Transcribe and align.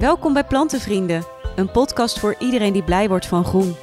Welkom 0.00 0.32
bij 0.32 0.44
Plantenvrienden, 0.44 1.26
een 1.56 1.70
podcast 1.70 2.18
voor 2.18 2.36
iedereen 2.38 2.72
die 2.72 2.82
blij 2.82 3.08
wordt 3.08 3.26
van 3.26 3.44
groen. 3.44 3.76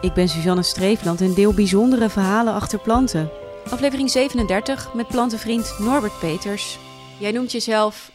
Ik 0.00 0.12
ben 0.12 0.28
Suzanne 0.28 0.62
Streefland 0.62 1.20
en 1.20 1.34
deel 1.34 1.54
bijzondere 1.54 2.10
verhalen 2.10 2.54
achter 2.54 2.78
planten. 2.78 3.30
Aflevering 3.70 4.10
37 4.10 4.94
met 4.94 5.08
plantenvriend 5.08 5.74
Norbert 5.78 6.18
Peters. 6.18 6.78
Jij 7.20 7.32
noemt 7.32 7.52
jezelf 7.52 8.10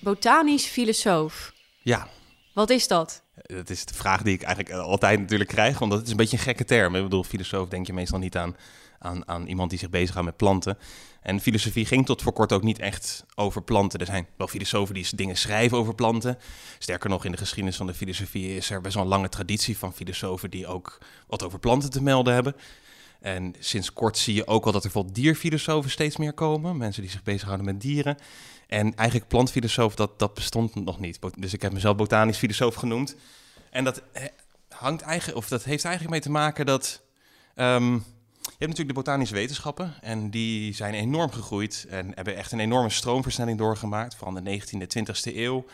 botanisch 0.00 0.66
filosoof. 0.66 1.52
Ja, 1.82 2.08
Wat 2.54 2.70
is 2.70 2.88
dat? 2.88 3.22
dat 3.46 3.70
is 3.70 3.84
de 3.84 3.94
vraag 3.94 4.22
die 4.22 4.34
ik 4.34 4.42
eigenlijk 4.42 4.74
altijd 4.74 5.20
natuurlijk 5.20 5.50
krijg, 5.50 5.80
omdat 5.80 5.98
het 5.98 6.06
is 6.06 6.12
een 6.12 6.18
beetje 6.18 6.36
een 6.36 6.42
gekke 6.42 6.64
term. 6.64 6.94
Ik 6.94 7.02
bedoel, 7.02 7.24
filosoof 7.24 7.68
denk 7.68 7.86
je 7.86 7.92
meestal 7.92 8.18
niet 8.18 8.36
aan, 8.36 8.56
aan, 8.98 9.28
aan 9.28 9.46
iemand 9.46 9.70
die 9.70 9.78
zich 9.78 9.90
bezighoudt 9.90 10.26
met 10.26 10.36
planten. 10.36 10.78
En 11.22 11.40
filosofie 11.40 11.86
ging 11.86 12.06
tot 12.06 12.22
voor 12.22 12.32
kort 12.32 12.52
ook 12.52 12.62
niet 12.62 12.78
echt 12.78 13.24
over 13.34 13.62
planten. 13.62 14.00
Er 14.00 14.06
zijn 14.06 14.26
wel 14.36 14.48
filosofen 14.48 14.94
die 14.94 15.06
dingen 15.16 15.36
schrijven 15.36 15.78
over 15.78 15.94
planten. 15.94 16.38
Sterker 16.78 17.10
nog, 17.10 17.24
in 17.24 17.30
de 17.30 17.36
geschiedenis 17.36 17.76
van 17.76 17.86
de 17.86 17.94
filosofie 17.94 18.56
is 18.56 18.70
er 18.70 18.80
best 18.80 18.94
wel 18.94 19.02
een 19.02 19.08
lange 19.08 19.28
traditie 19.28 19.78
van 19.78 19.92
filosofen 19.92 20.50
die 20.50 20.66
ook 20.66 20.98
wat 21.26 21.42
over 21.42 21.58
planten 21.58 21.90
te 21.90 22.02
melden 22.02 22.34
hebben. 22.34 22.54
En 23.20 23.54
sinds 23.58 23.92
kort 23.92 24.18
zie 24.18 24.34
je 24.34 24.46
ook 24.46 24.64
wel 24.64 24.72
dat 24.72 24.84
er 24.84 24.90
bijvoorbeeld 24.90 25.24
dierfilosofen 25.24 25.90
steeds 25.90 26.16
meer 26.16 26.32
komen. 26.32 26.76
Mensen 26.76 27.02
die 27.02 27.10
zich 27.10 27.22
bezighouden 27.22 27.66
met 27.66 27.80
dieren. 27.80 28.16
En 28.66 28.94
eigenlijk 28.94 29.28
plantfilosoof, 29.28 29.94
dat, 29.94 30.18
dat 30.18 30.34
bestond 30.34 30.74
nog 30.74 31.00
niet. 31.00 31.18
Dus 31.38 31.52
ik 31.52 31.62
heb 31.62 31.72
mezelf 31.72 31.96
botanisch 31.96 32.38
filosoof 32.38 32.74
genoemd. 32.74 33.16
En 33.70 33.84
dat 33.84 34.02
eh, 34.12 34.24
hangt 34.68 35.02
eigenlijk, 35.02 35.38
of 35.38 35.48
dat 35.48 35.64
heeft 35.64 35.84
eigenlijk 35.84 36.14
mee 36.14 36.22
te 36.22 36.30
maken 36.30 36.66
dat. 36.66 37.02
ehm, 37.54 37.98
hebt 38.66 38.78
natuurlijk 38.78 38.88
de 38.88 39.04
botanische 39.04 39.34
wetenschappen. 39.34 39.94
En 40.00 40.30
die 40.30 40.74
zijn 40.74 40.94
enorm 40.94 41.30
gegroeid. 41.30 41.86
En 41.88 42.12
hebben 42.14 42.36
echt 42.36 42.52
een 42.52 42.60
enorme 42.60 42.90
stroomversnelling 42.90 43.58
doorgemaakt. 43.58 44.14
Van 44.14 44.34
de 44.34 44.60
19e, 44.60 44.86
20e 44.98 45.36
eeuw. 45.36 45.64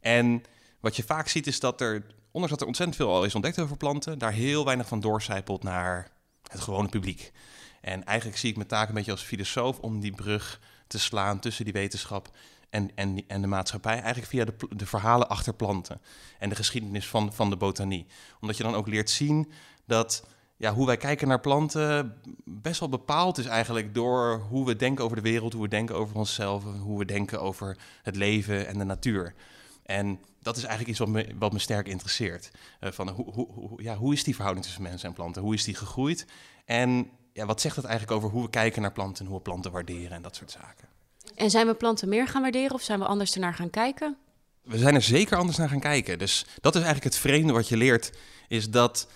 En 0.00 0.44
wat 0.80 0.96
je 0.96 1.02
vaak 1.02 1.28
ziet 1.28 1.46
is 1.46 1.60
dat 1.60 1.80
er, 1.80 2.06
ondanks 2.30 2.50
dat 2.50 2.60
er 2.60 2.66
ontzettend 2.66 2.96
veel 2.96 3.08
al 3.08 3.24
is 3.24 3.34
ontdekt 3.34 3.58
over 3.58 3.76
planten, 3.76 4.18
daar 4.18 4.32
heel 4.32 4.64
weinig 4.64 4.88
van 4.88 5.00
doorcijpelt 5.00 5.62
naar 5.62 6.10
het 6.50 6.60
gewone 6.60 6.88
publiek. 6.88 7.32
En 7.80 8.04
eigenlijk 8.04 8.38
zie 8.38 8.50
ik 8.50 8.56
mijn 8.56 8.68
taak 8.68 8.88
een 8.88 8.94
beetje 8.94 9.10
als 9.10 9.22
filosoof 9.22 9.78
om 9.78 10.00
die 10.00 10.14
brug 10.14 10.60
te 10.86 10.98
slaan 10.98 11.38
tussen 11.40 11.64
die 11.64 11.72
wetenschap 11.72 12.36
en, 12.70 12.90
en, 12.94 13.24
en 13.28 13.40
de 13.40 13.46
maatschappij. 13.46 13.92
Eigenlijk 13.92 14.26
via 14.26 14.44
de, 14.44 14.54
de 14.76 14.86
verhalen 14.86 15.28
achter 15.28 15.54
planten 15.54 16.00
en 16.38 16.48
de 16.48 16.54
geschiedenis 16.54 17.06
van, 17.06 17.32
van 17.32 17.50
de 17.50 17.56
botanie. 17.56 18.06
Omdat 18.40 18.56
je 18.56 18.62
dan 18.62 18.74
ook 18.74 18.86
leert 18.86 19.10
zien 19.10 19.52
dat 19.86 20.26
ja, 20.56 20.72
hoe 20.74 20.86
wij 20.86 20.96
kijken 20.96 21.28
naar 21.28 21.40
planten 21.40 22.14
best 22.44 22.80
wel 22.80 22.88
bepaald 22.88 23.38
is 23.38 23.46
eigenlijk 23.46 23.94
door 23.94 24.44
hoe 24.48 24.66
we 24.66 24.76
denken 24.76 25.04
over 25.04 25.16
de 25.16 25.22
wereld, 25.22 25.52
hoe 25.52 25.62
we 25.62 25.68
denken 25.68 25.94
over 25.94 26.16
onszelf, 26.16 26.62
hoe 26.82 26.98
we 26.98 27.04
denken 27.04 27.40
over 27.40 27.76
het 28.02 28.16
leven 28.16 28.66
en 28.66 28.78
de 28.78 28.84
natuur. 28.84 29.34
En 29.82 30.18
dat 30.42 30.56
is 30.56 30.62
eigenlijk 30.62 30.90
iets 30.90 30.98
wat 30.98 31.08
me, 31.08 31.34
wat 31.38 31.52
me 31.52 31.58
sterk 31.58 31.88
interesseert. 31.88 32.50
Eh, 32.80 32.90
van 32.92 33.08
hoe, 33.08 33.32
hoe, 33.32 33.46
hoe- 33.52 33.82
ja, 33.82 33.96
hoe 33.96 34.12
is 34.12 34.24
die 34.24 34.34
verhouding 34.34 34.64
tussen 34.66 34.82
mensen 34.84 35.08
en 35.08 35.14
planten? 35.14 35.42
Hoe 35.42 35.54
is 35.54 35.64
die 35.64 35.74
gegroeid? 35.74 36.26
En 36.64 37.10
ja, 37.32 37.46
wat 37.46 37.60
zegt 37.60 37.74
dat 37.74 37.84
eigenlijk 37.84 38.16
over 38.16 38.30
hoe 38.30 38.42
we 38.42 38.50
kijken 38.50 38.82
naar 38.82 38.92
planten 38.92 39.24
en 39.24 39.30
hoe 39.30 39.36
we 39.38 39.44
planten 39.44 39.70
waarderen 39.72 40.10
en 40.10 40.22
dat 40.22 40.36
soort 40.36 40.50
zaken? 40.50 40.88
En 41.34 41.50
zijn 41.50 41.66
we 41.66 41.74
planten 41.74 42.08
meer 42.08 42.28
gaan 42.28 42.42
waarderen 42.42 42.72
of 42.74 42.82
zijn 42.82 42.98
we 42.98 43.04
anders 43.06 43.34
ernaar 43.34 43.54
gaan 43.54 43.70
kijken? 43.70 44.16
We 44.62 44.78
zijn 44.78 44.94
er 44.94 45.02
zeker 45.02 45.36
anders 45.38 45.56
naar 45.56 45.68
gaan 45.68 45.80
kijken. 45.80 46.18
Dus 46.18 46.46
dat 46.60 46.74
is 46.74 46.82
eigenlijk 46.82 47.14
het 47.14 47.22
vreemde 47.22 47.52
wat 47.52 47.68
je 47.68 47.76
leert, 47.76 48.12
is 48.48 48.70
dat 48.70 49.08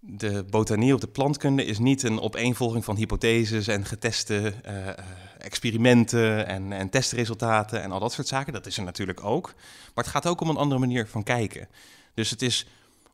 de 0.00 0.44
botanie 0.50 0.94
of 0.94 1.00
de 1.00 1.06
plantkunde 1.06 1.64
is 1.64 1.78
niet 1.78 2.02
een 2.02 2.20
opeenvolging 2.20 2.84
van 2.84 2.96
hypotheses 2.96 3.66
en 3.66 3.84
geteste 3.84 4.54
eh, 4.62 4.88
eh, 4.88 4.94
experimenten 5.38 6.46
en, 6.46 6.72
en 6.72 6.90
testresultaten 6.90 7.82
en 7.82 7.92
al 7.92 8.00
dat 8.00 8.12
soort 8.12 8.28
zaken. 8.28 8.52
Dat 8.52 8.66
is 8.66 8.76
er 8.76 8.84
natuurlijk 8.84 9.24
ook. 9.24 9.54
Maar 9.94 10.04
het 10.04 10.12
gaat 10.12 10.26
ook 10.26 10.40
om 10.40 10.48
een 10.48 10.56
andere 10.56 10.80
manier 10.80 11.06
van 11.06 11.22
kijken. 11.22 11.68
Dus 12.14 12.30
het 12.30 12.42
is, 12.42 12.66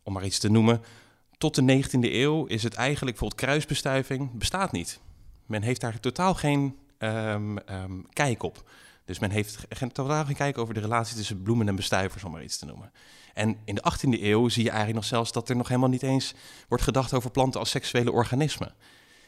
om 0.02 0.12
maar 0.12 0.24
iets 0.24 0.38
te 0.38 0.50
noemen, 0.50 0.82
tot 1.38 1.54
de 1.54 1.82
19e 1.84 1.98
eeuw 2.00 2.44
is 2.44 2.62
het 2.62 2.74
eigenlijk, 2.74 3.18
bijvoorbeeld 3.18 3.48
kruisbestuiving, 3.48 4.30
bestaat 4.32 4.72
niet. 4.72 5.00
Men 5.46 5.62
heeft 5.62 5.80
daar 5.80 6.00
totaal 6.00 6.34
geen 6.34 6.76
ehm, 6.98 7.56
ehm, 7.56 8.00
kijk 8.12 8.42
op. 8.42 8.70
Dus 9.06 9.18
men 9.18 9.30
heeft 9.30 9.58
totaal 9.92 10.24
geen 10.24 10.34
kijk 10.34 10.58
over 10.58 10.74
de 10.74 10.80
relatie 10.80 11.16
tussen 11.16 11.42
bloemen 11.42 11.68
en 11.68 11.76
bestuivers, 11.76 12.24
om 12.24 12.32
maar 12.32 12.42
iets 12.42 12.58
te 12.58 12.66
noemen. 12.66 12.92
En 13.34 13.58
in 13.64 13.74
de 13.74 13.92
18e 13.92 14.22
eeuw 14.22 14.48
zie 14.48 14.62
je 14.62 14.70
eigenlijk 14.70 14.98
nog 14.98 15.08
zelfs 15.08 15.32
dat 15.32 15.48
er 15.48 15.56
nog 15.56 15.68
helemaal 15.68 15.88
niet 15.88 16.02
eens 16.02 16.34
wordt 16.68 16.84
gedacht 16.84 17.12
over 17.12 17.30
planten 17.30 17.60
als 17.60 17.70
seksuele 17.70 18.12
organismen. 18.12 18.74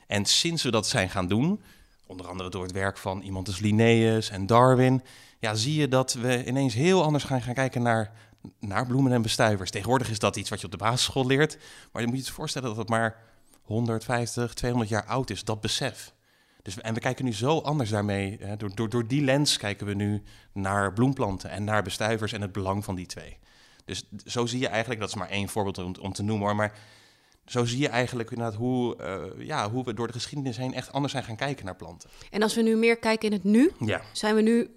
En 0.07 0.25
sinds 0.25 0.63
we 0.63 0.71
dat 0.71 0.87
zijn 0.87 1.11
gaan 1.11 1.27
doen, 1.27 1.63
onder 2.07 2.29
andere 2.29 2.51
door 2.51 2.63
het 2.63 2.73
werk 2.73 2.99
van 2.99 3.21
iemand 3.23 3.47
als 3.47 3.59
Linnaeus 3.59 4.31
en 4.31 4.47
Darwin, 4.47 5.03
ja, 5.39 5.55
zie 5.55 5.81
je 5.81 5.89
dat 5.89 6.13
we 6.13 6.45
ineens 6.45 6.75
heel 6.75 7.03
anders 7.03 7.25
gaan, 7.25 7.43
gaan 7.43 7.55
kijken 7.55 7.83
naar, 7.83 8.13
naar 8.61 8.87
bloemen 8.87 9.13
en 9.13 9.23
bestuivers. 9.23 9.71
Tegenwoordig 9.71 10.11
is 10.11 10.19
dat 10.19 10.37
iets 10.37 10.51
wat 10.51 10.61
je 10.61 10.67
op 10.67 10.73
de 10.73 10.79
basisschool 10.79 11.27
leert, 11.27 11.59
maar 11.93 12.03
je 12.03 12.09
moet 12.09 12.27
je 12.27 12.33
voorstellen 12.33 12.69
dat 12.69 12.77
het 12.77 12.89
maar 12.89 13.17
150, 13.63 14.55
200 14.55 14.91
jaar 14.91 15.05
oud 15.05 15.31
is, 15.31 15.45
dat 15.45 15.61
besef. 15.61 16.13
Dus, 16.75 16.81
en 16.81 16.95
we 16.95 17.01
kijken 17.01 17.25
nu 17.25 17.33
zo 17.33 17.59
anders 17.59 17.91
daarmee. 17.91 18.37
Hè, 18.41 18.57
door, 18.57 18.75
door, 18.75 18.89
door 18.89 19.07
die 19.07 19.23
lens 19.23 19.57
kijken 19.57 19.87
we 19.87 19.95
nu 19.95 20.23
naar 20.53 20.93
bloemplanten 20.93 21.51
en 21.51 21.65
naar 21.65 21.83
bestuivers 21.83 22.33
en 22.33 22.41
het 22.41 22.53
belang 22.53 22.85
van 22.85 22.95
die 22.95 23.07
twee. 23.07 23.39
Dus 23.85 24.09
zo 24.25 24.47
zie 24.47 24.61
je 24.61 24.69
eigenlijk, 24.69 25.01
dat 25.01 25.09
is 25.09 25.15
maar 25.15 25.29
één 25.29 25.49
voorbeeld 25.49 25.79
om, 25.79 25.95
om 26.01 26.13
te 26.13 26.23
noemen 26.23 26.47
hoor, 26.47 26.57
maar 26.57 26.79
zo 27.47 27.65
zie 27.65 27.79
je 27.79 27.89
eigenlijk 27.89 28.31
inderdaad 28.31 28.59
hoe, 28.59 28.97
eh, 28.97 29.47
ja, 29.47 29.71
hoe 29.71 29.85
we 29.85 29.95
door 29.95 30.07
de 30.07 30.13
geschiedenis 30.13 30.57
heen 30.57 30.75
echt 30.75 30.93
anders 30.93 31.13
zijn 31.13 31.25
gaan 31.25 31.37
kijken 31.37 31.65
naar 31.65 31.77
planten. 31.77 32.11
En 32.31 32.43
als 32.43 32.55
we 32.55 32.63
nu 32.63 32.77
meer 32.77 32.99
kijken 32.99 33.29
in 33.29 33.35
het 33.35 33.45
nu, 33.45 33.73
Ja, 33.81 34.03
zijn 34.13 34.35
we 34.35 34.43
nu 34.43 34.71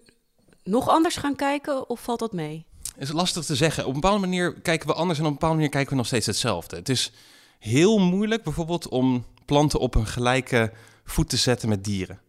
nog 0.64 0.90
anders 0.90 1.16
gaan 1.16 1.36
kijken 1.36 1.90
of 1.90 2.00
valt 2.02 2.20
dat 2.20 2.34
mee? 2.34 2.66
is 2.98 3.12
lastig 3.12 3.46
te 3.46 3.56
zeggen. 3.56 3.84
Op 3.84 3.94
een 3.94 4.00
bepaalde 4.00 4.20
manier 4.20 4.62
kijken 4.62 4.88
we 4.88 4.94
anders 4.94 5.20
en 5.20 5.26
op 5.26 5.30
een 5.30 5.38
bepaalde 5.38 5.56
manier 5.56 5.72
kijken 5.72 5.92
we 5.92 5.98
nog 5.98 6.08
steeds 6.08 6.26
hetzelfde. 6.26 6.76
Het 6.76 6.90
is 6.90 7.12
heel 7.60 8.00
moeilijk 8.00 8.44
bijvoorbeeld 8.44 8.88
om 8.88 9.26
planten 9.46 9.80
op 9.80 9.96
een 9.96 10.08
gelijke 10.08 10.72
voet 11.04 11.30
te 11.30 11.38
zetten 11.38 11.70
met 11.70 11.84
dieren. 11.84 12.20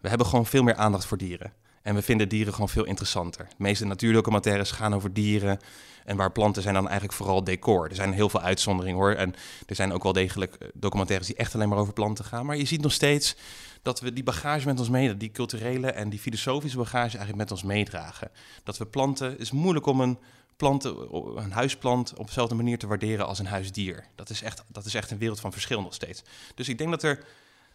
We 0.00 0.08
hebben 0.08 0.26
gewoon 0.26 0.46
veel 0.46 0.62
meer 0.62 0.74
aandacht 0.74 1.04
voor 1.04 1.18
dieren. 1.18 1.52
En 1.82 1.94
we 1.94 2.02
vinden 2.02 2.28
dieren 2.28 2.52
gewoon 2.52 2.68
veel 2.68 2.84
interessanter. 2.84 3.44
De 3.48 3.54
meeste 3.56 3.84
natuurdocumentaires 3.84 4.70
gaan 4.70 4.94
over 4.94 5.12
dieren. 5.12 5.58
En 6.04 6.16
waar 6.16 6.32
planten 6.32 6.62
zijn 6.62 6.74
dan 6.74 6.84
eigenlijk 6.84 7.18
vooral 7.18 7.44
decor. 7.44 7.88
Er 7.88 7.94
zijn 7.94 8.12
heel 8.12 8.28
veel 8.28 8.40
uitzonderingen 8.40 8.98
hoor. 8.98 9.12
En 9.12 9.34
er 9.66 9.74
zijn 9.74 9.92
ook 9.92 10.02
wel 10.02 10.12
degelijk 10.12 10.54
eh, 10.54 10.68
documentaires 10.74 11.26
die 11.26 11.36
echt 11.36 11.54
alleen 11.54 11.68
maar 11.68 11.78
over 11.78 11.92
planten 11.92 12.24
gaan. 12.24 12.46
Maar 12.46 12.56
je 12.56 12.64
ziet 12.64 12.80
nog 12.80 12.92
steeds 12.92 13.36
dat 13.82 14.00
we 14.00 14.12
die 14.12 14.22
bagage 14.22 14.66
met 14.66 14.78
ons 14.78 14.88
mee, 14.88 15.16
die 15.16 15.30
culturele 15.30 15.90
en 15.90 16.08
die 16.08 16.18
filosofische 16.18 16.76
bagage 16.76 17.16
eigenlijk 17.16 17.36
met 17.36 17.50
ons 17.50 17.62
meedragen. 17.62 18.30
Dat 18.64 18.78
we 18.78 18.86
planten, 18.86 19.30
het 19.30 19.40
is 19.40 19.50
moeilijk 19.50 19.86
om 19.86 20.00
een, 20.00 20.18
planten, 20.56 21.14
een 21.36 21.52
huisplant 21.52 22.14
op 22.16 22.26
dezelfde 22.26 22.54
manier 22.54 22.78
te 22.78 22.86
waarderen 22.86 23.26
als 23.26 23.38
een 23.38 23.46
huisdier. 23.46 24.04
Dat 24.14 24.30
is, 24.30 24.42
echt, 24.42 24.64
dat 24.68 24.84
is 24.84 24.94
echt 24.94 25.10
een 25.10 25.18
wereld 25.18 25.40
van 25.40 25.52
verschil 25.52 25.82
nog 25.82 25.94
steeds. 25.94 26.22
Dus 26.54 26.68
ik 26.68 26.78
denk 26.78 26.90
dat 26.90 27.02
er 27.02 27.24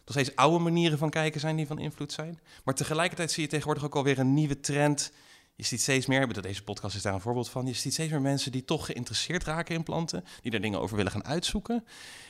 nog 0.08 0.24
steeds 0.24 0.36
oude 0.36 0.58
manieren 0.58 0.98
van 0.98 1.10
kijken 1.10 1.40
zijn 1.40 1.56
die 1.56 1.66
van 1.66 1.78
invloed 1.78 2.12
zijn. 2.12 2.40
Maar 2.64 2.74
tegelijkertijd 2.74 3.30
zie 3.30 3.42
je 3.42 3.48
tegenwoordig 3.48 3.84
ook 3.84 3.94
alweer 3.94 4.18
een 4.18 4.34
nieuwe 4.34 4.60
trend. 4.60 5.12
Je 5.54 5.64
ziet 5.64 5.80
steeds 5.80 6.06
meer, 6.06 6.42
deze 6.42 6.62
podcast 6.62 6.96
is 6.96 7.02
daar 7.02 7.14
een 7.14 7.20
voorbeeld 7.20 7.48
van. 7.48 7.66
Je 7.66 7.72
ziet 7.72 7.92
steeds 7.92 8.10
meer 8.10 8.20
mensen 8.20 8.52
die 8.52 8.64
toch 8.64 8.86
geïnteresseerd 8.86 9.44
raken 9.44 9.74
in 9.74 9.82
planten, 9.82 10.24
die 10.42 10.52
er 10.52 10.60
dingen 10.60 10.80
over 10.80 10.96
willen 10.96 11.12
gaan 11.12 11.24
uitzoeken. 11.24 11.84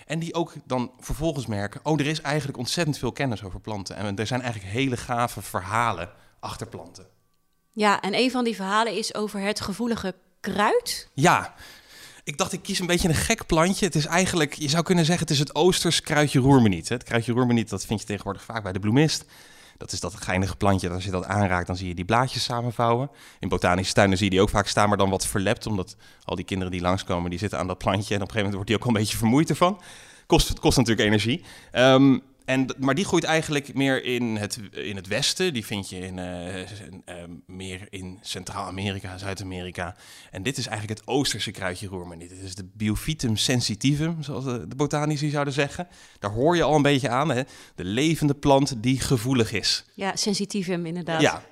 En 0.07 0.19
die 0.19 0.35
ook 0.35 0.55
dan 0.65 0.93
vervolgens 1.01 1.47
merken, 1.47 1.81
oh, 1.83 2.01
er 2.01 2.07
is 2.07 2.21
eigenlijk 2.21 2.59
ontzettend 2.59 2.99
veel 2.99 3.13
kennis 3.13 3.43
over 3.43 3.61
planten. 3.61 3.97
En 3.97 4.17
er 4.17 4.27
zijn 4.27 4.43
eigenlijk 4.43 4.73
hele 4.73 4.97
gave 4.97 5.43
verhalen 5.43 6.11
achter 6.41 6.67
planten. 6.67 7.07
Ja, 7.73 8.01
en 8.01 8.15
een 8.15 8.31
van 8.31 8.45
die 8.45 8.57
verhalen 8.57 8.97
is 8.97 9.15
over 9.15 9.41
het 9.41 9.61
gevoelige 9.61 10.15
kruid. 10.41 11.09
Ja, 11.15 11.55
ik 12.29 12.37
dacht 12.37 12.53
ik 12.53 12.63
kies 12.63 12.79
een 12.79 12.87
beetje 12.87 13.09
een 13.09 13.15
gek 13.15 13.47
plantje. 13.47 13.87
Het 13.87 13.95
is 13.95 14.07
eigenlijk, 14.07 14.53
je 14.53 14.69
zou 14.69 14.83
kunnen 14.83 15.05
zeggen, 15.05 15.27
het 15.27 15.35
is 15.35 15.39
het 15.39 15.55
Oosters 15.55 16.01
kruidje 16.01 16.41
roermeniet. 16.41 16.89
hè. 16.89 16.95
Het 16.95 17.05
kruidje 17.05 17.33
roermeniet, 17.33 17.69
dat 17.69 17.87
vind 17.87 18.01
je 18.01 18.07
tegenwoordig 18.07 18.45
vaak 18.45 18.63
bij 18.63 18.73
de 18.73 18.79
bloemist. 18.79 19.25
Dat 19.77 19.93
is 19.93 20.01
dat 20.01 20.15
geinige 20.15 20.57
plantje, 20.57 20.91
als 20.91 21.05
je 21.05 21.11
dat 21.11 21.25
aanraakt, 21.25 21.67
dan 21.67 21.77
zie 21.77 21.89
je 21.89 21.95
die 21.95 22.05
blaadjes 22.05 22.45
samenvouwen. 22.45 23.11
In 23.41 23.49
botanische 23.49 23.93
tuinen 23.93 24.17
zie 24.17 24.25
je 24.27 24.31
die 24.31 24.41
ook 24.41 24.49
vaak 24.49 24.67
staan, 24.67 24.89
maar 24.89 24.99
dan 24.99 25.11
wat 25.11 25.27
verlept. 25.27 25.67
Omdat 25.67 25.97
al 26.25 26.37
die 26.37 26.45
kinderen 26.45 26.73
die 26.73 26.81
langskomen, 26.81 27.31
die 27.31 27.39
zitten 27.39 27.59
aan 27.59 27.67
dat 27.67 27.79
plantje. 27.79 28.15
En 28.15 28.23
op 28.23 28.29
een 28.29 28.35
gegeven 28.35 28.51
moment 28.51 28.55
wordt 28.55 28.69
die 28.69 28.77
ook 28.77 28.85
wel 28.85 28.95
een 28.95 29.01
beetje 29.01 29.17
vermoeid 29.17 29.51
ervan. 29.51 29.81
Kost, 30.27 30.49
het 30.49 30.61
kost 30.61 30.77
natuurlijk 30.77 31.07
energie. 31.07 31.45
Ehm, 31.73 32.19
en, 32.49 32.67
maar 32.79 32.95
die 32.95 33.05
groeit 33.05 33.25
eigenlijk 33.25 33.75
meer 33.75 34.05
in 34.05 34.37
het, 34.37 34.61
in 34.71 34.97
het 34.97 35.07
westen. 35.07 35.53
Die 35.53 35.67
vind 35.67 35.89
je 35.89 35.99
in, 35.99 36.19
eh, 36.19 36.57
in, 36.59 37.03
eh, 37.05 37.15
meer 37.47 37.87
in 37.91 38.19
Centraal-Amerika, 38.23 39.19
Zuid-Amerika. 39.19 39.97
En 40.31 40.43
dit 40.43 40.59
is 40.59 40.67
eigenlijk 40.67 41.01
het 41.01 41.09
Oosterse 41.09 41.51
kruidje 41.51 41.87
roermeniet. 41.87 42.29
Dit 42.29 42.43
is 42.43 42.55
de 42.55 42.69
Biophytum 42.73 43.37
sensitivum, 43.37 44.23
zoals 44.23 44.45
de, 44.45 44.69
de 44.69 44.75
botanici 44.75 45.31
zouden 45.31 45.55
zeggen. 45.55 45.89
Daar 46.19 46.31
hoor 46.31 46.57
je 46.57 46.63
al 46.63 46.75
een 46.75 46.83
beetje 46.83 47.09
aan, 47.09 47.31
hè? 47.31 47.43
de 47.75 47.85
levende 47.85 48.35
plant 48.35 48.83
die 48.83 49.01
gevoelig 49.01 49.53
is. 49.53 49.85
Ja, 49.95 50.17
sensitivum 50.17 50.87
inderdaad. 50.87 51.21
Ja. 51.21 51.43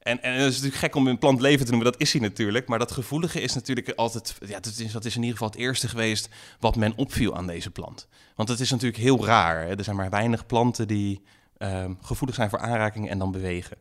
En, 0.00 0.22
en 0.22 0.32
het 0.32 0.40
is 0.40 0.54
natuurlijk 0.54 0.76
gek 0.76 0.94
om 0.94 1.06
een 1.06 1.18
plant 1.18 1.40
leven 1.40 1.64
te 1.64 1.70
noemen, 1.72 1.90
dat 1.92 2.00
is 2.00 2.12
hij 2.12 2.20
natuurlijk. 2.20 2.68
Maar 2.68 2.78
dat 2.78 2.92
gevoelige 2.92 3.40
is 3.40 3.54
natuurlijk 3.54 3.90
altijd, 3.90 4.34
ja, 4.46 4.60
dat 4.60 4.76
is, 4.78 4.92
dat 4.92 5.04
is 5.04 5.14
in 5.14 5.20
ieder 5.20 5.36
geval 5.36 5.50
het 5.52 5.60
eerste 5.60 5.88
geweest 5.88 6.28
wat 6.60 6.76
men 6.76 6.92
opviel 6.96 7.36
aan 7.36 7.46
deze 7.46 7.70
plant. 7.70 8.08
Want 8.36 8.48
het 8.48 8.60
is 8.60 8.70
natuurlijk 8.70 9.02
heel 9.02 9.24
raar. 9.26 9.62
Hè? 9.62 9.76
Er 9.76 9.84
zijn 9.84 9.96
maar 9.96 10.10
weinig 10.10 10.46
planten 10.46 10.88
die 10.88 11.22
ehm, 11.58 11.92
gevoelig 12.00 12.36
zijn 12.36 12.50
voor 12.50 12.58
aanraking 12.58 13.10
en 13.10 13.18
dan 13.18 13.32
bewegen. 13.32 13.76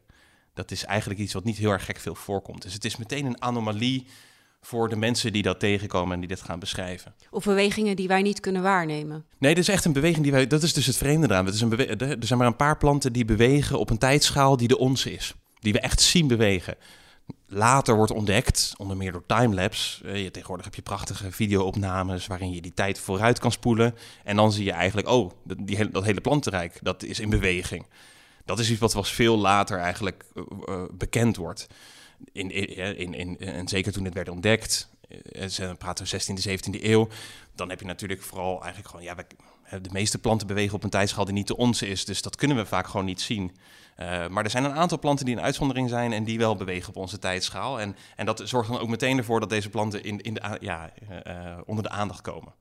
Dat 0.53 0.71
is 0.71 0.85
eigenlijk 0.85 1.19
iets 1.19 1.33
wat 1.33 1.43
niet 1.43 1.57
heel 1.57 1.71
erg 1.71 1.85
gek 1.85 1.97
veel 1.99 2.15
voorkomt. 2.15 2.61
Dus 2.61 2.73
het 2.73 2.85
is 2.85 2.97
meteen 2.97 3.25
een 3.25 3.41
anomalie 3.41 4.07
voor 4.61 4.89
de 4.89 4.95
mensen 4.95 5.33
die 5.33 5.41
dat 5.41 5.59
tegenkomen 5.59 6.13
en 6.13 6.19
die 6.19 6.29
dit 6.29 6.41
gaan 6.41 6.59
beschrijven. 6.59 7.13
Of 7.31 7.43
bewegingen 7.43 7.95
die 7.95 8.07
wij 8.07 8.21
niet 8.21 8.39
kunnen 8.39 8.61
waarnemen. 8.61 9.25
Nee, 9.37 9.55
dit 9.55 9.63
is 9.63 9.69
echt 9.69 9.85
een 9.85 9.93
beweging 9.93 10.23
die 10.23 10.31
wij. 10.31 10.47
Dat 10.47 10.63
is 10.63 10.73
dus 10.73 10.85
het 10.85 10.97
vreemde 10.97 11.27
eraan. 11.27 11.45
Het 11.45 11.53
is 11.53 11.61
een 11.61 11.69
bewe- 11.69 11.85
er 11.85 12.17
zijn 12.19 12.39
maar 12.39 12.47
een 12.47 12.55
paar 12.55 12.77
planten 12.77 13.13
die 13.13 13.25
bewegen 13.25 13.79
op 13.79 13.89
een 13.89 13.97
tijdschaal 13.97 14.57
die 14.57 14.67
de 14.67 14.77
onze 14.77 15.11
is. 15.11 15.33
Die 15.59 15.73
we 15.73 15.79
echt 15.79 16.01
zien 16.01 16.27
bewegen. 16.27 16.75
Later 17.47 17.95
wordt 17.95 18.11
ontdekt, 18.11 18.73
onder 18.77 18.97
meer 18.97 19.11
door 19.11 19.25
timelapse. 19.25 20.07
Je- 20.21 20.31
tegenwoordig 20.31 20.65
heb 20.65 20.75
je 20.75 20.81
prachtige 20.81 21.31
video-opnames 21.31 22.27
waarin 22.27 22.51
je 22.51 22.61
die 22.61 22.73
tijd 22.73 22.99
vooruit 22.99 23.39
kan 23.39 23.51
spoelen. 23.51 23.95
En 24.23 24.35
dan 24.35 24.51
zie 24.51 24.63
je 24.65 24.71
eigenlijk, 24.71 25.07
oh, 25.07 25.31
dat, 25.43 25.57
die, 25.61 25.75
hele- 25.75 25.91
dat 25.91 26.03
hele 26.03 26.21
plantenrijk, 26.21 26.79
dat 26.81 27.03
is 27.03 27.19
in 27.19 27.29
beweging. 27.29 27.85
Dat 28.45 28.59
is 28.59 28.69
iets 28.69 28.79
wat 28.79 28.93
pas 28.93 29.11
veel 29.13 29.37
later 29.37 29.79
eigenlijk 29.79 30.25
eh, 30.35 30.43
eh, 30.65 30.81
bekend 30.91 31.35
wordt. 31.35 31.67
In, 32.31 32.51
in, 32.51 32.97
in, 32.97 33.13
in, 33.13 33.37
en 33.39 33.67
zeker 33.67 33.91
toen 33.91 34.05
het 34.05 34.13
werd 34.13 34.29
ontdekt, 34.29 34.89
eh, 35.31 35.47
ze 35.47 35.75
praten 35.77 36.05
we 36.05 36.21
16e, 36.21 36.49
17e 36.49 36.83
eeuw, 36.83 37.07
dan 37.55 37.69
heb 37.69 37.79
je 37.79 37.85
natuurlijk 37.85 38.21
vooral 38.21 38.57
eigenlijk 38.61 38.87
gewoon, 38.87 39.05
ja, 39.05 39.15
we, 39.15 39.25
de 39.81 39.89
meeste 39.91 40.17
planten 40.17 40.47
bewegen 40.47 40.75
op 40.75 40.83
een 40.83 40.89
tijdschaal 40.89 41.25
die 41.25 41.33
niet 41.33 41.47
de 41.47 41.57
onze 41.57 41.87
is, 41.87 42.05
dus 42.05 42.21
dat 42.21 42.35
kunnen 42.35 42.57
we 42.57 42.65
vaak 42.65 42.87
gewoon 42.87 43.05
niet 43.05 43.21
zien. 43.21 43.51
Eh, 43.99 44.27
maar 44.27 44.43
er 44.43 44.49
zijn 44.49 44.63
een 44.63 44.73
aantal 44.73 44.99
planten 44.99 45.25
die 45.25 45.35
een 45.35 45.41
uitzondering 45.41 45.89
zijn 45.89 46.13
en 46.13 46.23
die 46.23 46.37
wel 46.37 46.55
bewegen 46.55 46.89
op 46.89 46.95
onze 46.95 47.19
tijdschaal. 47.19 47.79
En, 47.79 47.95
en 48.15 48.25
dat 48.25 48.41
zorgt 48.45 48.69
dan 48.69 48.79
ook 48.79 48.89
meteen 48.89 49.17
ervoor 49.17 49.39
dat 49.39 49.49
deze 49.49 49.69
planten 49.69 50.03
in, 50.03 50.21
in 50.21 50.33
de, 50.33 50.57
ja, 50.59 50.91
eh, 51.09 51.51
eh, 51.51 51.57
onder 51.65 51.83
de 51.83 51.89
aandacht 51.89 52.21
komen. 52.21 52.53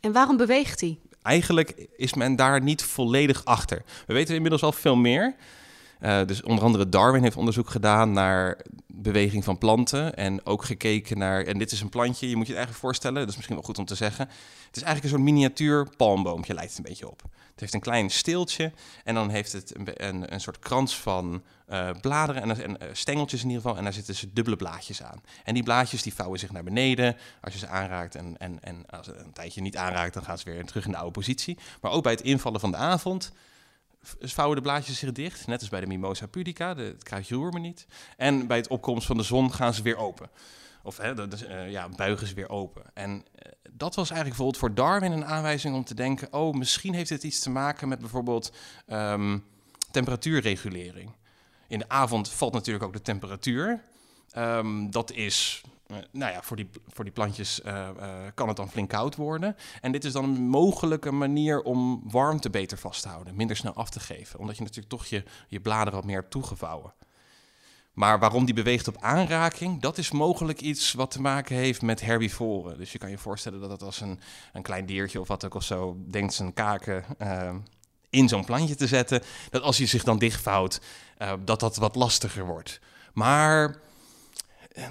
En 0.00 0.12
waarom 0.12 0.36
beweegt 0.36 0.80
hij? 0.80 0.98
Eigenlijk 1.22 1.88
is 1.96 2.14
men 2.14 2.36
daar 2.36 2.62
niet 2.62 2.82
volledig 2.82 3.44
achter. 3.44 3.82
We 4.06 4.12
weten 4.12 4.34
inmiddels 4.34 4.62
al 4.62 4.72
veel 4.72 4.96
meer. 4.96 5.34
Eh, 6.02 6.26
dus 6.26 6.42
onder 6.42 6.64
andere 6.64 6.88
Darwin 6.88 7.22
heeft 7.22 7.36
onderzoek 7.36 7.70
gedaan 7.70 8.12
naar 8.12 8.58
beweging 8.86 9.44
van 9.44 9.58
planten. 9.58 10.16
En 10.16 10.46
ook 10.46 10.64
gekeken 10.64 11.18
naar. 11.18 11.44
En 11.44 11.58
dit 11.58 11.72
is 11.72 11.80
een 11.80 11.88
plantje, 11.88 12.28
je 12.28 12.36
moet 12.36 12.46
je 12.46 12.52
het 12.52 12.58
eigenlijk 12.58 12.86
voorstellen. 12.86 13.20
Dat 13.20 13.28
is 13.28 13.34
misschien 13.34 13.56
wel 13.56 13.64
goed 13.64 13.78
om 13.78 13.84
te 13.84 13.94
zeggen. 13.94 14.28
Het 14.66 14.76
is 14.76 14.82
eigenlijk 14.82 15.04
een 15.04 15.20
soort 15.20 15.34
miniatuur 15.34 15.88
palmboompje, 15.96 16.54
lijkt 16.54 16.70
het 16.70 16.78
een 16.78 16.84
beetje 16.84 17.10
op. 17.10 17.22
Het 17.22 17.60
heeft 17.60 17.74
een 17.74 17.80
klein 17.80 18.10
steeltje. 18.10 18.72
En 19.04 19.14
dan 19.14 19.28
heeft 19.28 19.52
het 19.52 19.76
een, 19.76 19.88
een, 20.06 20.32
een 20.32 20.40
soort 20.40 20.58
krans 20.58 20.96
van 20.96 21.42
eh, 21.66 21.90
bladeren 22.00 22.42
en, 22.42 22.62
en 22.62 22.80
eh, 22.80 22.88
stengeltjes 22.92 23.42
in 23.42 23.48
ieder 23.48 23.62
geval. 23.62 23.78
En 23.78 23.84
daar 23.84 23.92
zitten 23.92 24.14
ze 24.14 24.32
dubbele 24.32 24.56
blaadjes 24.56 25.02
aan. 25.02 25.22
En 25.44 25.54
die 25.54 25.62
blaadjes 25.62 26.02
die 26.02 26.14
vouwen 26.14 26.38
zich 26.38 26.52
naar 26.52 26.64
beneden 26.64 27.16
als 27.40 27.52
je 27.52 27.58
ze 27.58 27.66
aanraakt. 27.66 28.14
En, 28.14 28.36
en, 28.38 28.58
en 28.62 28.86
als 28.86 29.06
je 29.06 29.14
een 29.14 29.32
tijdje 29.32 29.60
niet 29.60 29.76
aanraakt, 29.76 30.14
dan 30.14 30.24
gaan 30.24 30.38
ze 30.38 30.50
weer 30.50 30.64
terug 30.64 30.84
in 30.84 30.90
de 30.90 30.96
oude 30.96 31.12
positie. 31.12 31.58
Maar 31.80 31.90
ook 31.90 32.02
bij 32.02 32.12
het 32.12 32.22
invallen 32.22 32.60
van 32.60 32.70
de 32.70 32.76
avond 32.76 33.32
vouwen 34.20 34.56
de 34.56 34.62
blaadjes 34.62 34.98
zich 34.98 35.12
dicht. 35.12 35.46
Net 35.46 35.60
als 35.60 35.68
bij 35.68 35.80
de 35.80 35.86
Mimosa 35.86 36.26
pudica, 36.26 36.74
de, 36.74 36.82
het 36.82 37.02
kruidje 37.02 37.34
roermeniet. 37.34 37.86
En 38.16 38.46
bij 38.46 38.56
het 38.56 38.68
opkomst 38.68 39.06
van 39.06 39.16
de 39.16 39.22
zon 39.22 39.52
gaan 39.52 39.74
ze 39.74 39.82
weer 39.82 39.96
open. 39.96 40.30
Of 40.82 40.96
hè, 40.96 41.14
dat 41.14 41.42
eh, 41.42 41.70
ja, 41.70 41.88
buigen 41.88 42.26
ze 42.26 42.34
weer 42.34 42.48
open. 42.48 42.82
En 42.94 43.24
eh, 43.34 43.52
dat 43.70 43.94
was 43.94 44.10
eigenlijk 44.10 44.28
bijvoorbeeld 44.28 44.58
voor 44.58 44.74
Darwin 44.74 45.12
een 45.12 45.24
aanwijzing 45.24 45.74
om 45.74 45.84
te 45.84 45.94
denken... 45.94 46.32
oh, 46.32 46.54
misschien 46.54 46.94
heeft 46.94 47.08
dit 47.08 47.22
iets 47.22 47.40
te 47.40 47.50
maken 47.50 47.88
met 47.88 47.98
bijvoorbeeld 47.98 48.52
ehm, 48.86 49.38
temperatuurregulering. 49.90 51.12
In 51.68 51.78
de 51.78 51.88
avond 51.88 52.28
valt 52.28 52.52
natuurlijk 52.52 52.84
ook 52.84 52.92
de 52.92 53.02
temperatuur. 53.02 53.84
Ehm, 54.32 54.90
dat 54.90 55.12
is, 55.12 55.62
eh, 55.86 55.96
nou 56.10 56.32
ja, 56.32 56.42
voor 56.42 56.56
die, 56.56 56.68
voor 56.88 57.04
die 57.04 57.12
plantjes 57.12 57.60
eh, 57.60 57.88
eh, 57.88 57.94
kan 58.34 58.48
het 58.48 58.56
dan 58.56 58.70
flink 58.70 58.88
koud 58.88 59.16
worden. 59.16 59.56
En 59.80 59.92
dit 59.92 60.04
is 60.04 60.12
dan 60.12 60.24
een 60.24 60.42
mogelijke 60.42 61.10
manier 61.10 61.62
om 61.62 62.02
warmte 62.10 62.50
beter 62.50 62.78
vast 62.78 63.02
te 63.02 63.08
houden, 63.08 63.36
minder 63.36 63.56
snel 63.56 63.74
af 63.74 63.90
te 63.90 64.00
geven. 64.00 64.38
Omdat 64.38 64.56
je 64.56 64.62
natuurlijk 64.62 64.88
toch 64.88 65.06
je, 65.06 65.24
je 65.48 65.60
bladeren 65.60 65.92
wat 65.92 66.04
meer 66.04 66.18
hebt 66.18 66.30
toegevouwen. 66.30 66.94
Maar 67.92 68.18
waarom 68.18 68.44
die 68.44 68.54
beweegt 68.54 68.88
op 68.88 68.96
aanraking, 69.00 69.80
dat 69.80 69.98
is 69.98 70.10
mogelijk 70.10 70.60
iets 70.60 70.92
wat 70.92 71.10
te 71.10 71.20
maken 71.20 71.56
heeft 71.56 71.82
met 71.82 72.00
herbivoren. 72.00 72.78
Dus 72.78 72.92
je 72.92 72.98
kan 72.98 73.10
je 73.10 73.18
voorstellen 73.18 73.60
dat 73.60 73.70
het 73.70 73.82
als 73.82 74.00
een, 74.00 74.20
een 74.52 74.62
klein 74.62 74.86
diertje 74.86 75.20
of 75.20 75.28
wat 75.28 75.44
ook 75.44 75.54
of 75.54 75.62
zo 75.62 75.96
denkt 76.06 76.34
zijn 76.34 76.52
kaken 76.52 77.04
in 78.10 78.28
zo'n 78.28 78.44
plantje 78.44 78.74
te 78.74 78.86
zetten. 78.86 79.22
Dat 79.50 79.62
als 79.62 79.78
hij 79.78 79.86
zich 79.86 80.04
dan 80.04 80.18
dichtvouwt, 80.18 80.80
dat 81.44 81.60
dat 81.60 81.76
wat 81.76 81.96
lastiger 81.96 82.46
wordt. 82.46 82.80
Maar 83.12 83.80
eh, 84.72 84.84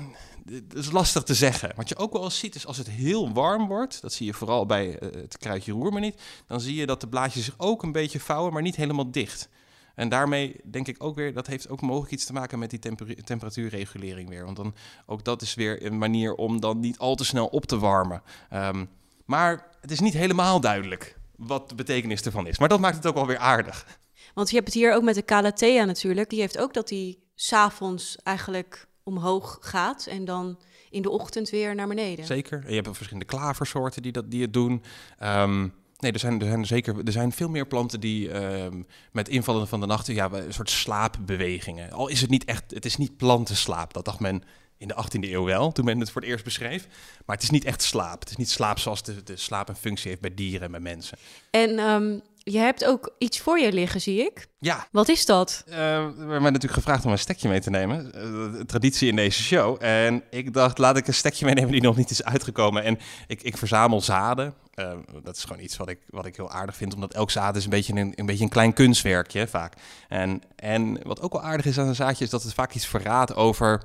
het 0.45 0.73
is 0.73 0.91
lastig 0.91 1.23
te 1.23 1.33
zeggen. 1.33 1.71
Wat 1.75 1.89
je 1.89 1.97
ook 1.97 2.13
wel 2.13 2.23
eens 2.23 2.39
ziet 2.39 2.55
is 2.55 2.65
als 2.65 2.77
het 2.77 2.89
heel 2.89 3.33
warm 3.33 3.67
wordt, 3.67 4.01
dat 4.01 4.13
zie 4.13 4.25
je 4.25 4.33
vooral 4.33 4.65
bij 4.65 4.97
eh, 4.97 5.21
het 5.21 5.37
kruidje 5.37 5.71
roermeniet, 5.71 6.21
dan 6.47 6.61
zie 6.61 6.75
je 6.75 6.85
dat 6.85 7.01
de 7.01 7.07
blaadjes 7.07 7.45
zich 7.45 7.53
ook 7.57 7.83
een 7.83 7.91
beetje 7.91 8.19
vouwen, 8.19 8.53
maar 8.53 8.61
niet 8.61 8.75
helemaal 8.75 9.11
dicht. 9.11 9.49
En 9.95 10.09
daarmee 10.09 10.55
denk 10.63 10.87
ik 10.87 11.03
ook 11.03 11.15
weer, 11.15 11.33
dat 11.33 11.47
heeft 11.47 11.69
ook 11.69 11.81
mogelijk 11.81 12.11
iets 12.11 12.25
te 12.25 12.33
maken 12.33 12.59
met 12.59 12.69
die 12.69 12.79
temper- 12.79 13.23
temperatuurregulering 13.23 14.29
weer. 14.29 14.45
Want 14.45 14.57
dan 14.57 14.75
ook 15.05 15.23
dat 15.23 15.41
is 15.41 15.53
weer 15.53 15.85
een 15.85 15.97
manier 15.97 16.33
om 16.33 16.59
dan 16.59 16.79
niet 16.79 16.97
al 16.97 17.15
te 17.15 17.25
snel 17.25 17.47
op 17.47 17.65
te 17.65 17.79
warmen. 17.79 18.21
Ehm, 18.49 18.85
maar 19.25 19.67
het 19.81 19.91
is 19.91 19.99
niet 19.99 20.13
helemaal 20.13 20.59
duidelijk 20.59 21.17
wat 21.35 21.69
de 21.69 21.75
betekenis 21.75 22.21
ervan 22.21 22.47
is. 22.47 22.59
Maar 22.59 22.69
dat 22.69 22.79
maakt 22.79 22.95
het 22.95 23.05
ook 23.05 23.15
wel 23.15 23.27
weer 23.27 23.37
aardig. 23.37 23.99
Want 24.33 24.49
je 24.49 24.55
hebt 24.55 24.67
het 24.67 24.77
hier 24.77 24.93
ook 24.93 25.03
met 25.03 25.15
de 25.15 25.25
Calathea 25.25 25.85
natuurlijk. 25.85 26.29
Die 26.29 26.39
heeft 26.39 26.57
ook 26.57 26.73
dat 26.73 26.87
die 26.87 27.23
s'avonds 27.35 28.15
eigenlijk 28.23 28.87
omhoog 29.03 29.57
gaat 29.61 30.05
en 30.05 30.25
dan 30.25 30.57
in 30.89 31.01
de 31.01 31.09
ochtend 31.09 31.49
weer 31.49 31.75
naar 31.75 31.87
beneden. 31.87 32.25
Zeker. 32.25 32.63
En 32.65 32.69
je 32.73 32.81
hebt 32.81 32.95
verschillende 32.95 33.25
klaversoorten 33.25 34.01
die, 34.01 34.11
dat, 34.11 34.31
die 34.31 34.41
het 34.41 34.53
doen. 34.53 34.83
Ehm, 35.17 35.67
nee, 35.97 36.11
er 36.11 36.19
zijn, 36.19 36.41
er 36.41 36.47
zijn 36.47 36.65
zeker 36.65 37.05
er 37.05 37.11
zijn 37.11 37.31
veel 37.31 37.49
meer 37.49 37.67
planten 37.67 37.99
die 37.99 38.31
ehm, 38.31 38.81
met 39.11 39.29
invallen 39.29 39.67
van 39.67 39.79
de 39.79 39.85
nacht 39.85 40.07
ja, 40.07 40.31
een 40.31 40.53
soort 40.53 40.69
slaapbewegingen. 40.69 41.91
Al 41.91 42.07
is 42.07 42.21
het 42.21 42.29
niet 42.29 42.45
echt, 42.45 42.71
het 42.71 42.85
is 42.85 42.97
niet 42.97 43.17
plantenslaap. 43.17 43.93
Dat 43.93 44.05
dacht 44.05 44.19
men 44.19 44.43
in 44.81 44.87
de 44.87 44.95
18e 44.95 45.31
eeuw 45.31 45.43
wel, 45.43 45.71
toen 45.71 45.85
men 45.85 45.99
het 45.99 46.11
voor 46.11 46.21
het 46.21 46.29
eerst 46.29 46.43
beschreef. 46.43 46.87
Maar 47.25 47.35
het 47.35 47.43
is 47.43 47.49
niet 47.49 47.65
echt 47.65 47.81
slaap. 47.81 48.19
Het 48.19 48.29
is 48.29 48.35
niet 48.35 48.49
slaap 48.49 48.79
zoals 48.79 49.03
de, 49.03 49.23
de 49.23 49.37
slaap 49.37 49.69
een 49.69 49.75
functie 49.75 50.09
heeft 50.09 50.21
bij 50.21 50.33
dieren 50.33 50.61
en 50.61 50.71
bij 50.71 50.79
mensen. 50.79 51.17
En 51.51 51.79
ehm, 51.79 52.19
je 52.43 52.57
hebt 52.57 52.85
ook 52.85 53.15
iets 53.17 53.39
voor 53.39 53.59
je 53.59 53.73
liggen, 53.73 54.01
zie 54.01 54.19
ik. 54.21 54.47
Ja, 54.59 54.87
Wat 54.91 55.09
is 55.09 55.25
dat? 55.25 55.63
Eh, 55.67 55.75
we 55.75 55.77
hebben 55.77 56.27
mij 56.27 56.39
natuurlijk 56.39 56.73
gevraagd 56.73 57.05
om 57.05 57.11
een 57.11 57.19
stekje 57.19 57.49
mee 57.49 57.59
te 57.59 57.69
nemen. 57.69 58.13
Eh, 58.13 58.59
traditie 58.59 59.09
in 59.09 59.15
deze 59.15 59.43
show. 59.43 59.77
En 59.83 60.23
ik 60.29 60.53
dacht, 60.53 60.77
laat 60.77 60.97
ik 60.97 61.07
een 61.07 61.13
stekje 61.13 61.45
meenemen 61.45 61.71
die 61.71 61.81
nog 61.81 61.97
niet 61.97 62.09
is 62.09 62.23
uitgekomen. 62.23 62.83
En 62.83 62.99
ik, 63.27 63.41
ik 63.41 63.57
verzamel 63.57 64.01
zaden. 64.01 64.53
Eh, 64.73 64.91
dat 65.23 65.35
is 65.35 65.43
gewoon 65.43 65.63
iets 65.63 65.77
wat 65.77 65.89
ik, 65.89 65.99
wat 66.09 66.25
ik 66.25 66.35
heel 66.35 66.51
aardig 66.51 66.75
vind. 66.75 66.93
Omdat 66.93 67.13
elk 67.13 67.31
zaad 67.31 67.55
is 67.55 67.63
een 67.63 67.69
beetje 67.69 67.93
een, 67.93 68.13
een, 68.15 68.25
beetje 68.25 68.43
een 68.43 68.49
klein 68.49 68.73
kunstwerkje 68.73 69.47
vaak. 69.47 69.73
En, 70.07 70.41
en 70.55 70.99
wat 71.03 71.21
ook 71.21 71.33
wel 71.33 71.43
aardig 71.43 71.65
is 71.65 71.79
aan 71.79 71.87
een 71.87 71.95
zaadje... 71.95 72.23
is 72.23 72.29
dat 72.29 72.43
het 72.43 72.53
vaak 72.53 72.73
iets 72.73 72.87
verraadt 72.87 73.35
over 73.35 73.81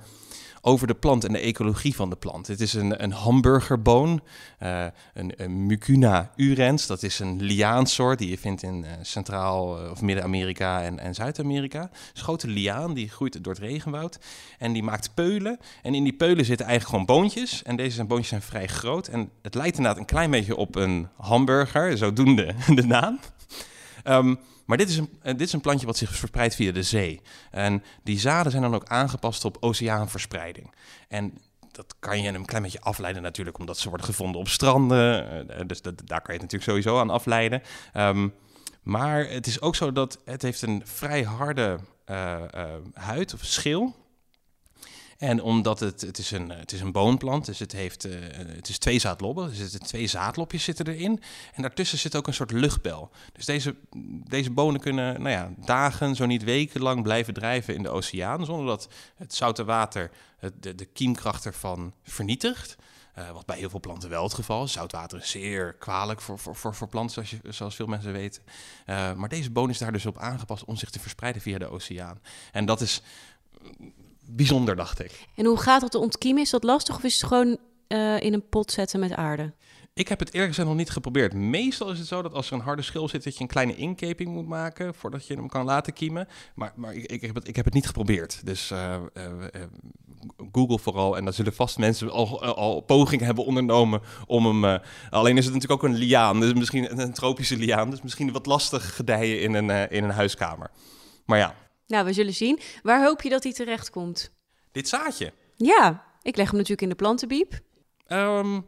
over 0.67 0.87
de 0.87 0.95
plant 0.95 1.25
en 1.25 1.33
de 1.33 1.39
ecologie 1.39 1.95
van 1.95 2.11
de 2.11 2.17
plant. 2.17 2.47
Het 2.47 2.61
is 2.61 2.73
een, 2.73 3.03
een 3.03 3.13
hamburgerboon, 3.13 4.21
uh, 4.63 4.85
een, 5.15 5.32
een 5.37 5.67
Mucuna 5.67 6.31
urens. 6.37 6.87
Dat 6.87 7.03
is 7.03 7.19
een 7.19 7.43
liaansoort 7.43 8.19
die 8.19 8.31
je 8.31 8.39
vindt 8.39 8.63
in 8.63 8.82
uh, 8.82 8.91
Centraal- 9.03 9.85
uh, 9.85 9.91
of 9.91 10.03
Midden-Amerika 10.03 10.82
en, 10.82 10.99
en 10.99 11.15
Zuid-Amerika. 11.15 11.81
Een 11.81 12.23
grote 12.23 12.49
liaan, 12.49 12.94
die 12.94 13.08
groeit 13.08 13.44
door 13.44 13.53
het 13.53 13.63
regenwoud. 13.63 14.19
En 14.58 14.73
die 14.73 14.82
maakt 14.82 15.15
peulen. 15.15 15.58
En 15.82 15.94
in 15.94 16.05
die 16.05 16.17
peulen 16.17 16.44
zitten 16.44 16.67
eigenlijk 16.67 16.96
gewoon 16.99 17.20
boontjes. 17.20 17.63
En 17.63 17.77
deze 17.77 18.05
boontjes 18.05 18.29
zijn 18.29 18.43
vrij 18.43 18.67
groot. 18.67 19.08
En 19.08 19.31
het 19.43 19.55
lijkt 19.55 19.77
inderdaad 19.77 20.01
een 20.01 20.06
klein 20.06 20.31
beetje 20.31 20.56
op 20.56 20.75
een 20.75 21.08
hamburger, 21.17 21.96
zodoende 21.96 22.55
de 22.75 22.87
naam. 22.87 23.20
Um, 24.05 24.39
maar 24.67 24.77
dit 24.77 24.89
is, 24.89 24.96
een, 24.96 25.11
dit 25.23 25.41
is 25.41 25.53
een 25.53 25.61
plantje 25.61 25.87
wat 25.87 25.96
zich 25.96 26.17
verspreidt 26.17 26.55
via 26.55 26.73
de 26.73 26.82
zee. 26.82 27.20
En 27.51 27.82
die 28.03 28.19
zaden 28.19 28.51
zijn 28.51 28.63
dan 28.63 28.75
ook 28.75 28.87
aangepast 28.89 29.44
op 29.44 29.56
oceaanverspreiding. 29.61 30.75
En 31.08 31.39
dat 31.73 31.94
kan 31.99 32.23
je 32.23 32.29
een 32.29 32.44
klein 32.44 32.63
beetje 32.63 32.81
afleiden 32.81 33.23
natuurlijk, 33.23 33.58
omdat 33.58 33.79
ze 33.79 33.89
worden 33.89 34.06
gevonden 34.06 34.41
op 34.41 34.49
stranden. 34.49 35.67
Dus 35.67 35.82
dat, 35.82 36.03
daar 36.05 36.23
kan 36.23 36.35
je 36.35 36.41
het 36.41 36.53
natuurlijk 36.53 36.70
sowieso 36.70 37.01
aan 37.01 37.11
afleiden. 37.11 37.63
Um, 37.94 38.35
maar 38.82 39.29
het 39.29 39.46
is 39.46 39.61
ook 39.61 39.75
zo 39.75 39.93
dat 39.93 40.19
het 40.25 40.43
heeft 40.43 40.63
een 40.63 40.82
vrij 40.85 41.23
harde 41.23 41.79
uh, 42.11 42.41
uh, 42.55 42.65
huid 42.94 43.35
of 43.35 43.44
schil. 43.44 43.94
En 45.19 45.43
omdat 45.43 45.81
het, 45.81 46.01
het, 46.01 46.19
is 46.19 46.31
een, 46.31 46.51
het 46.51 46.73
is 46.73 46.81
een 46.81 46.93
boonplant, 46.93 47.46
dus 47.46 47.58
het, 47.58 47.73
heeft, 47.73 48.06
uh, 48.06 48.15
het 48.31 48.69
is 48.69 48.79
twee 48.79 48.99
zaadlobben. 48.99 49.49
Er 49.49 49.55
zitten 49.55 49.81
twee 49.81 50.06
zaadlopjes 50.06 50.65
zitten 50.65 50.87
erin. 50.87 51.23
En 51.55 51.63
daartussen 51.63 51.99
zit 51.99 52.17
ook 52.17 52.27
een 52.27 52.35
soort 52.35 52.51
luchtbel. 52.51 53.11
Dus 53.32 53.44
deze, 53.44 53.77
deze 54.29 54.51
bonen 54.51 54.81
kunnen 54.81 55.23
nou 55.23 55.31
ja, 55.31 55.53
dagen, 55.56 56.15
zo 56.15 56.27
niet 56.27 56.44
weken 56.44 56.82
lang 56.82 57.03
blijven 57.03 57.35
drijven 57.35 57.75
in 57.75 57.82
de 57.82 57.89
oceaan. 57.89 58.44
Zonder 58.44 58.67
dat 58.67 58.89
het 59.17 59.35
zoute 59.35 59.65
water 59.65 60.11
het, 60.39 60.63
de, 60.63 60.75
de 60.75 60.85
kiemkracht 60.85 61.44
ervan 61.44 61.94
vernietigt. 62.03 62.77
Uh, 63.19 63.31
wat 63.31 63.46
bij 63.46 63.58
heel 63.58 63.70
veel 63.70 63.81
planten 63.81 64.08
wel 64.08 64.23
het 64.23 64.35
geval 64.35 64.65
is. 64.65 64.73
Zoutwater 64.73 65.19
is 65.19 65.31
zeer 65.31 65.75
kwalijk 65.75 66.20
voor, 66.20 66.39
voor, 66.39 66.75
voor, 66.75 66.89
planten, 66.89 67.15
zoals, 67.15 67.31
je, 67.31 67.53
zoals 67.53 67.75
veel 67.75 67.87
mensen 67.87 68.13
weten. 68.13 68.43
Uh, 68.87 69.13
maar 69.13 69.29
deze 69.29 69.51
boon 69.51 69.70
is 69.70 69.79
daar 69.79 69.93
dus 69.93 70.06
op 70.06 70.19
aangepast 70.19 70.65
om 70.65 70.77
zich 70.77 70.91
te 70.91 71.01
verspreiden 71.01 71.43
via 71.43 71.58
de 71.58 71.70
oceaan. 71.70 72.20
En 72.53 72.65
dat 72.65 72.81
is 72.81 73.03
bijzonder, 74.29 74.77
dacht 74.77 75.05
ik. 75.05 75.27
En 75.35 75.45
hoe 75.45 75.59
gaat 75.59 75.81
dat 75.81 75.91
te 75.91 75.99
ontkiemen? 75.99 76.43
Is 76.43 76.51
dat 76.51 76.65
lastig 76.65 76.97
of 76.97 77.03
is 77.03 77.21
het 77.21 77.29
gewoon 77.29 77.59
uh, 77.89 78.21
in 78.21 78.33
een 78.33 78.49
pot 78.49 78.73
zetten 78.73 79.01
met 79.01 79.13
aarde? 79.13 79.53
Ik 79.97 80.09
heb 80.09 80.19
het 80.19 80.29
eerlijk 80.29 80.49
gezegd 80.49 80.69
nog 80.69 80.77
niet 80.77 80.91
geprobeerd. 80.91 81.35
Meestal 81.35 81.91
is 81.91 81.99
het 81.99 82.06
zo 82.06 82.23
dat 82.23 82.33
als 82.33 82.47
er 82.47 82.53
een 82.53 82.61
harde 82.61 82.83
schil 82.83 83.09
zit, 83.09 83.25
dat 83.25 83.35
je 83.35 83.41
een 83.41 83.47
kleine 83.47 83.77
inkeping 83.77 84.29
moet 84.29 84.47
maken 84.47 84.95
voordat 84.95 85.27
je 85.27 85.35
hem 85.35 85.49
kan 85.49 85.65
laten 85.65 85.93
kiemen. 85.93 86.29
Maar, 86.55 86.73
maar 86.77 86.95
ik, 86.95 87.05
ik, 87.05 87.21
heb, 87.21 87.35
het, 87.35 87.49
ik 87.49 87.56
heb 87.56 87.65
het 87.65 87.75
niet 87.75 87.87
geprobeerd. 87.87 88.41
Dus 88.45 88.71
uh, 88.71 88.97
uh, 89.15 89.25
Google 90.53 90.79
vooral. 90.79 91.17
En 91.17 91.25
daar 91.25 91.33
zullen 91.33 91.55
vast 91.55 91.79
mensen 91.79 92.11
al, 92.11 92.43
al 92.43 92.81
pogingen 92.81 93.27
hebben 93.27 93.45
ondernomen 93.45 94.01
om 94.27 94.63
hem. 94.63 94.81
alleen 95.11 95.37
is 95.37 95.45
het 95.45 95.55
natuurlijk 95.55 95.83
ook 95.83 95.91
een 95.91 95.97
liaan, 95.97 96.41
dus 96.41 96.53
misschien 96.53 97.01
een 97.01 97.13
tropische 97.13 97.56
liaan. 97.56 97.91
Dus 97.91 98.03
misschien 98.03 98.33
wat 98.33 98.47
lastig 98.47 98.97
gedijen 98.97 99.41
in 99.41 99.55
een, 99.55 99.91
in 99.91 100.05
een 100.05 100.11
huiskamer. 100.11 100.71
Maar 101.27 101.39
ja. 101.39 101.55
Nou, 101.86 102.05
we 102.05 102.12
zullen 102.12 102.34
zien. 102.34 102.60
Waar 102.82 103.05
hoop 103.05 103.22
je 103.22 103.28
dat 103.28 103.43
hij 103.43 103.52
terecht 103.52 103.90
komt? 103.90 104.31
Dit 104.72 104.88
zaadje. 104.88 105.32
Ja, 105.55 106.05
ik 106.22 106.36
leg 106.36 106.46
hem 106.46 106.55
natuurlijk 106.55 106.82
in 106.82 106.88
de 106.88 106.94
plantenbiep. 106.94 107.60
Um, 108.08 108.66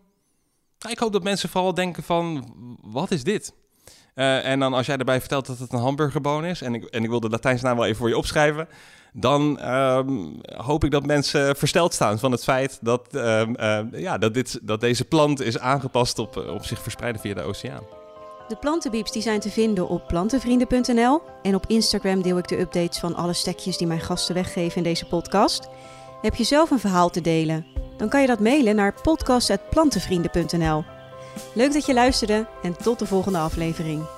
ik 0.88 0.98
hoop 0.98 1.12
dat 1.12 1.22
mensen 1.22 1.48
vooral 1.48 1.75
denken 1.75 2.02
van, 2.02 2.52
wat 2.82 3.10
is 3.10 3.25
dit? 3.25 3.52
Uh, 4.14 4.44
en 4.46 4.60
dan 4.60 4.75
als 4.75 4.87
jij 4.87 4.96
erbij 4.96 5.20
vertelt 5.20 5.46
dat 5.46 5.58
het 5.58 5.72
een 5.72 5.78
hamburgerboon 5.78 6.44
is, 6.44 6.62
en 6.62 6.75
ik, 6.75 6.84
en 6.84 7.02
ik 7.02 7.08
wil 7.08 7.20
de 7.20 7.28
Latijnse 7.28 7.64
naam 7.64 7.76
wel 7.76 7.84
even 7.84 7.96
voor 7.96 8.08
je 8.08 8.16
opschrijven, 8.16 8.68
dan 9.12 9.72
um, 9.72 10.40
hoop 10.42 10.84
ik 10.84 10.90
dat 10.90 11.06
mensen 11.06 11.56
versteld 11.56 11.94
staan 11.94 12.18
van 12.18 12.32
het 12.32 12.44
feit 12.44 12.78
dat, 12.80 13.14
um, 13.14 13.54
uh, 13.60 13.80
ja, 13.92 14.18
dat, 14.18 14.34
dit, 14.34 14.58
dat 14.62 14.80
deze 14.80 15.04
plant 15.04 15.40
is 15.40 15.58
aangepast 15.58 16.18
op, 16.18 16.37
op 16.37 16.64
zich 16.64 16.82
verspreiden 16.82 17.20
via 17.20 17.34
de 17.34 17.42
oceaan. 17.42 17.98
De 18.49 18.57
plantenbieps 18.57 19.12
die 19.12 19.23
zijn 19.23 19.40
te 19.40 19.50
vinden 19.50 19.88
op 19.88 20.07
plantenvrienden.nl 20.07 21.23
en 21.43 21.55
op 21.55 21.64
Instagram 21.67 22.23
deel 22.23 22.38
ik 22.38 22.49
de 22.49 22.61
updates 22.61 22.99
van 22.99 23.14
alle 23.14 23.33
stekjes 23.33 23.76
die 23.76 23.87
mijn 23.87 24.00
gasten 24.00 24.35
weggeven 24.35 24.76
in 24.76 24.83
deze 24.83 25.07
podcast. 25.07 25.69
Heb 26.23 26.35
je 26.35 26.45
zelf 26.45 26.71
een 26.71 26.78
verhaal 26.78 27.11
te 27.11 27.21
delen? 27.21 27.67
Dan 27.97 28.09
kan 28.09 28.21
je 28.21 28.26
dat 28.26 28.40
mailen 28.40 28.76
naar 28.76 28.95
podcast.plantenvrienden.nl. 29.02 30.85
Leuk 31.55 31.73
dat 31.73 31.87
je 31.87 31.95
luisterde 31.95 32.47
en 32.62 32.76
tot 32.76 32.99
de 32.99 33.07
volgende 33.07 33.38
aflevering. 33.38 34.17